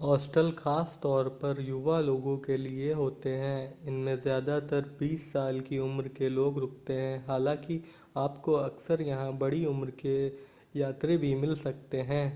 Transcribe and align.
hostel 0.00 0.50
खास 0.52 0.98
तौर 1.02 1.28
पर 1.42 1.60
युवा 1.60 2.00
लोगों 2.00 2.36
के 2.38 2.56
लिए 2.56 2.92
होते 2.92 3.30
हैं 3.36 3.86
इनमें 3.86 4.16
ज़्यादातर 4.18 4.88
बीस 4.98 5.24
साल 5.32 5.60
की 5.68 5.78
उम्र 5.78 6.08
के 6.18 6.28
लोग 6.28 6.58
रुकते 6.58 6.94
हैं 6.94 7.16
हालांकि 7.28 7.80
आपको 8.16 8.54
अक्सर 8.54 9.02
यहां 9.02 9.38
बड़ी 9.38 9.64
उम्र 9.66 9.90
के 10.02 10.16
यात्री 10.74 11.16
भी 11.16 11.34
मिल 11.36 11.54
सकते 11.56 12.02
हैं 12.02 12.26